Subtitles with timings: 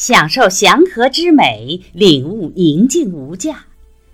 [0.00, 3.66] 享受祥和之美，领悟宁静无价。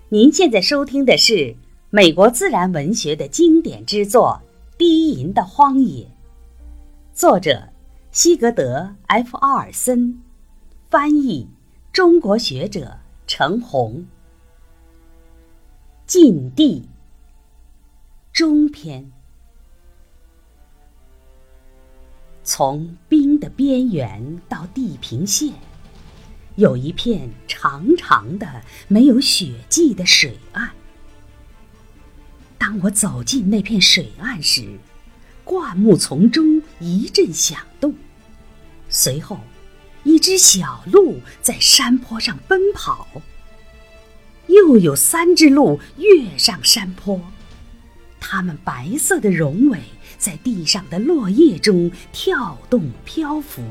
[0.09, 1.55] 您现在收听的是
[1.89, 4.41] 美国自然文学的经典之作
[4.77, 6.03] 《低吟的荒野》，
[7.13, 7.69] 作者
[8.11, 10.21] 西格德 ·F· 奥尔森，
[10.89, 11.47] 翻译
[11.93, 14.05] 中国学者程红。
[16.05, 16.83] 禁地
[18.33, 19.09] 中篇，
[22.43, 25.53] 从冰的边缘到地平线。
[26.57, 30.71] 有一片长长的、没有雪迹的水岸。
[32.57, 34.67] 当我走进那片水岸时，
[35.43, 37.93] 灌木丛中一阵响动，
[38.89, 39.39] 随后，
[40.03, 43.07] 一只小鹿在山坡上奔跑。
[44.47, 47.21] 又有三只鹿跃上山坡，
[48.19, 49.79] 它们白色的绒尾
[50.17, 53.61] 在地上的落叶中跳动漂浮。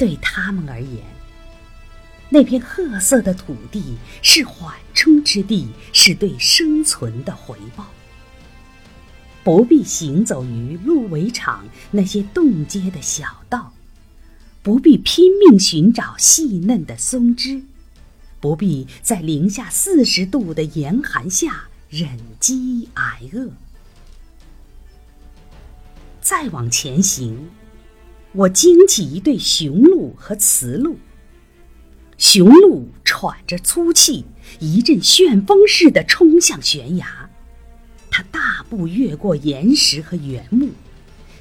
[0.00, 1.04] 对他们而言，
[2.30, 7.86] 那片褐色的土地是缓冲之地，是对生存的回报。
[9.44, 13.74] 不必行走于鹿围场那些冻结的小道，
[14.62, 17.62] 不必拼命寻找细嫩的松枝，
[18.40, 23.50] 不必在零下四十度的严寒下忍饥挨饿。
[26.22, 27.50] 再往前行。
[28.32, 30.98] 我惊起一对雄鹿和雌鹿。
[32.16, 34.24] 雄鹿喘着粗气，
[34.58, 37.30] 一阵旋风似的冲向悬崖。
[38.10, 40.70] 它大步越过岩石和原木，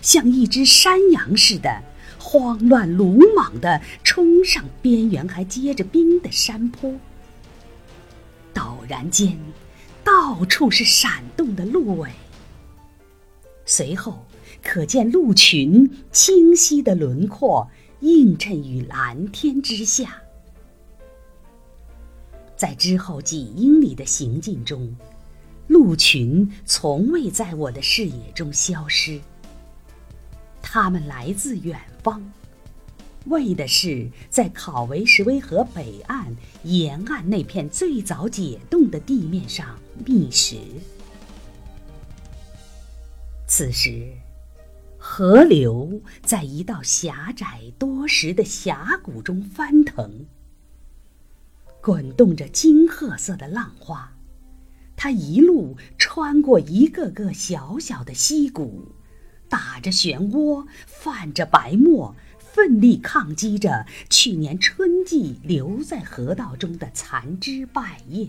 [0.01, 1.83] 像一只山羊似的，
[2.17, 6.93] 慌乱鲁莽地冲上边缘还结着冰的山坡。
[8.53, 9.37] 陡然间，
[10.03, 12.09] 到处是闪动的鹿尾。
[13.69, 14.25] 随后。
[14.61, 17.65] 可见鹿群清晰的轮廓
[18.01, 20.21] 映衬于蓝天之下。
[22.57, 24.93] 在之后几英里的行进中，
[25.67, 29.17] 鹿群从未在我的视野中消失。
[30.61, 32.21] 它们来自远方，
[33.27, 40.57] 为的是在考维什威河北岸沿岸那片最早解冻的地面上觅食。
[43.49, 44.13] 此时。
[45.01, 50.25] 河流在一道狭窄多石的峡谷中翻腾，
[51.81, 54.13] 滚动着金褐色的浪花。
[54.97, 58.93] 它一路穿过一个个小小的溪谷，
[59.47, 68.27] 打着漩涡，泛着白沫，奋力抗击着去年春季留在河道中的残枝败叶。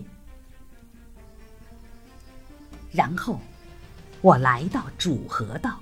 [2.93, 3.41] 然后，
[4.21, 5.79] 我来到主河道。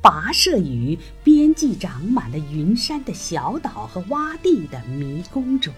[0.00, 5.74] 跋涉于边际长满了云山的小岛和洼地的迷宫中，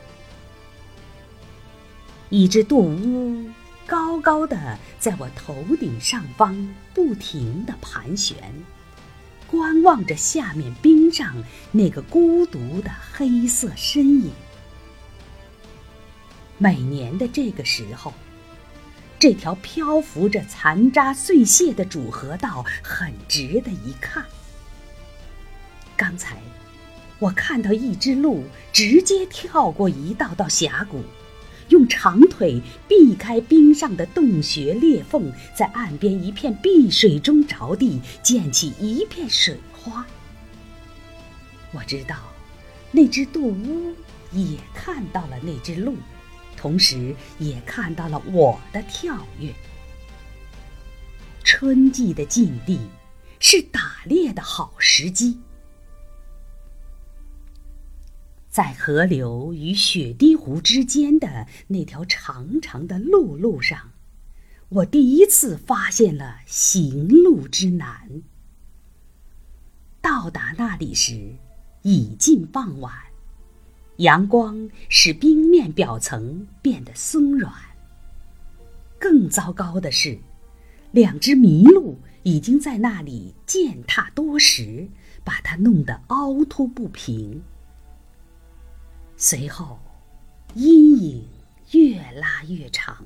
[2.29, 3.51] 一只杜乌
[3.87, 8.37] 高高的在我头顶上方不停地盘旋，
[9.47, 11.35] 观望着下面冰上
[11.73, 14.31] 那个孤独的黑色身影。
[16.59, 18.13] 每年的这个时候。
[19.21, 24.25] 这条漂浮着残渣碎屑的主河道很值得一看。
[25.95, 26.39] 刚才，
[27.19, 28.43] 我看到一只鹿
[28.73, 31.05] 直接跳过一道道峡谷，
[31.69, 40.07] 用长腿避开冰上的洞穴裂缝，在岸边一片碧水中着地，溅起一片水花。
[41.73, 42.17] 我知道，
[42.91, 43.95] 那只杜乌
[44.33, 45.95] 也看到了那只鹿。
[46.61, 49.51] 同时也看到了我的跳跃。
[51.43, 52.79] 春季的禁地
[53.39, 55.41] 是打猎的好时机。
[58.51, 63.93] 在河流与雪滴湖之间的那条长长的陆路上，
[64.69, 68.21] 我第一次发现了行路之难。
[70.03, 71.37] 到达那里时，
[71.83, 73.10] 已近傍晚。
[74.01, 77.53] 阳光使冰面表层变得松软。
[78.99, 80.19] 更糟糕的是，
[80.91, 84.89] 两只麋鹿已经在那里践踏多时，
[85.23, 87.43] 把它弄得凹凸不平。
[89.19, 89.79] 随后，
[90.55, 91.29] 阴影
[91.73, 93.05] 越拉越长，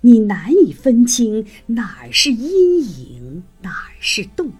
[0.00, 4.50] 你难以分清哪儿是阴影，哪儿是洞。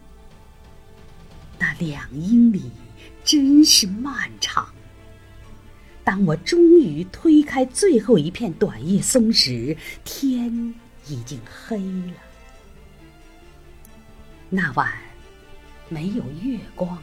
[1.58, 2.70] 那两英里
[3.24, 4.72] 真是漫长。
[6.10, 10.74] 当我终于推开最后一片短叶松时，天
[11.06, 12.14] 已经黑了。
[14.48, 14.92] 那晚
[15.88, 17.00] 没有月光，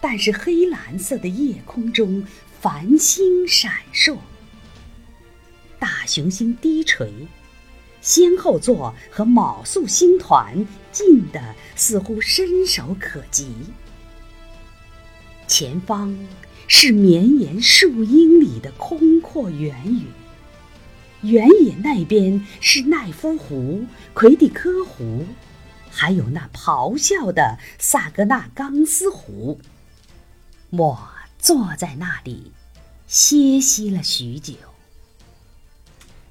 [0.00, 2.24] 但是黑蓝色的夜空中，
[2.60, 4.16] 繁星闪烁。
[5.80, 7.12] 大熊星低垂，
[8.00, 13.52] 仙后座和昴宿星团近的似乎伸手可及。
[15.58, 16.14] 前方
[16.68, 20.02] 是绵延数英里的空阔原野，
[21.22, 25.24] 原野那边是奈夫湖、魁地科湖，
[25.90, 29.58] 还有那咆哮的萨格纳冈斯湖。
[30.68, 31.08] 我
[31.38, 32.52] 坐在那里，
[33.06, 34.52] 歇息了许久。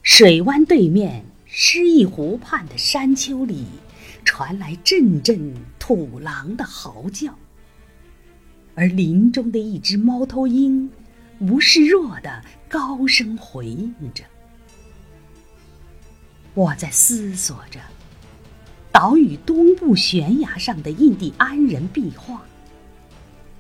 [0.03, 3.65] 水湾对面诗意湖畔的山丘里，
[4.23, 7.35] 传来阵阵土狼的嚎叫，
[8.75, 10.89] 而林中的一只猫头鹰，
[11.39, 14.23] 无示弱的高声回应着。
[16.53, 17.79] 我在思索着，
[18.91, 22.41] 岛屿东部悬崖上的印第安人壁画。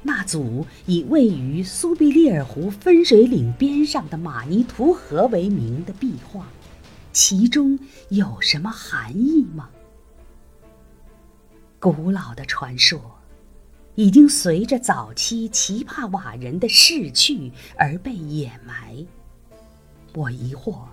[0.01, 6.45] 那组以位于苏必利尔湖分水岭边上的马尼图河为名的壁画，
[7.11, 7.79] 其中
[8.09, 9.69] 有什么含义吗？
[11.79, 13.17] 古老的传说，
[13.95, 18.95] 已经随着早期奇帕瓦人的逝去而被掩埋。
[20.13, 20.83] 我疑惑，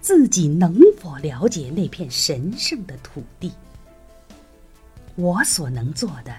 [0.00, 3.52] 自己能否了解那片神圣的土地？
[5.16, 6.34] 我所能做的。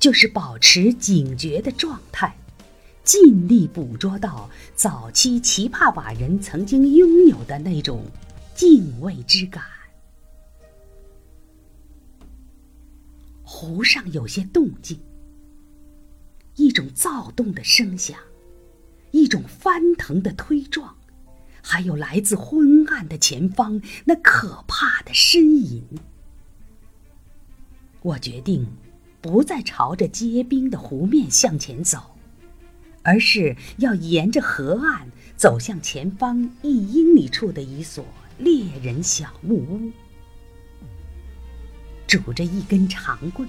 [0.00, 2.32] 就是保持警觉的状态，
[3.02, 8.04] 尽力捕捉到早期奇帕瓦人曾经拥有的那种
[8.54, 9.64] 敬畏之感。
[13.42, 14.96] 湖上有些动静，
[16.58, 18.18] 一种躁动的声响，
[19.10, 20.94] 一种翻腾的推撞，
[21.62, 25.82] 还有来自昏暗的前方那可怕的呻吟。
[28.02, 28.66] 我决定。
[29.20, 31.98] 不再朝着结冰的湖面向前走，
[33.02, 38.06] 而是要沿着河岸走向前方一英里处的一所
[38.38, 39.90] 猎人小木屋。
[42.06, 43.46] 拄着一根长棍，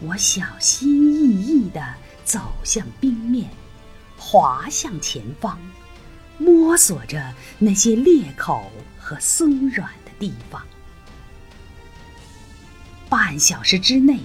[0.00, 1.94] 我小心翼翼地
[2.24, 3.48] 走向冰面，
[4.16, 5.58] 滑向前方，
[6.38, 10.62] 摸索着那些裂口和松软的地方。
[13.08, 14.18] 半小时之内。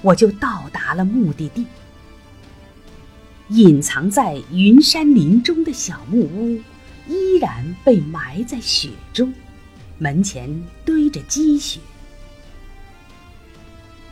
[0.00, 1.66] 我就到达了目的地。
[3.48, 6.62] 隐藏在云山林中的小木屋，
[7.08, 9.34] 依然被埋在雪中，
[9.98, 10.48] 门前
[10.84, 11.80] 堆着积雪。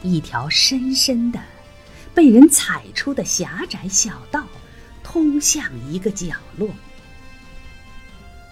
[0.06, 1.41] 一条深深的、
[2.14, 4.47] 被人踩出的狭窄小道，
[5.03, 6.70] 通向一个角落。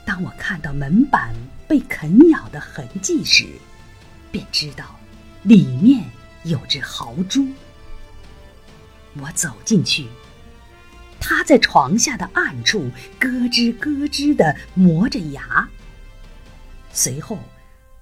[0.04, 1.34] 当我看到门板
[1.68, 3.46] 被啃咬的痕迹时，
[4.30, 4.98] 便知道
[5.44, 6.04] 里面。
[6.44, 7.48] 有只豪猪，
[9.14, 10.06] 我走进去，
[11.18, 15.66] 它在床下的暗处咯吱咯吱的磨着牙。
[16.92, 17.38] 随后，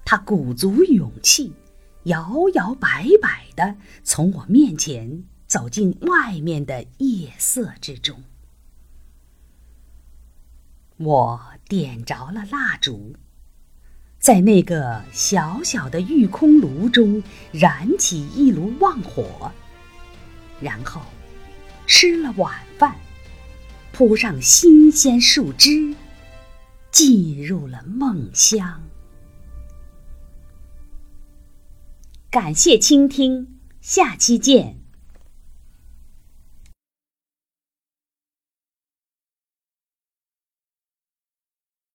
[0.03, 1.53] 它鼓足勇气，
[2.05, 8.23] 摇摇摆摆的从我面前走进外面的夜色之中。
[10.97, 13.15] 我点着了蜡烛。
[14.19, 17.21] 在那个小小的玉空炉中
[17.51, 19.51] 燃起一炉旺火，
[20.61, 21.01] 然后
[21.85, 22.95] 吃了晚饭，
[23.91, 25.93] 铺上新鲜树枝，
[26.89, 28.81] 进入了梦乡。
[32.33, 34.82] 感谢倾听，下期见。